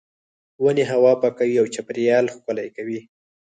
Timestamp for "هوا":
0.91-1.13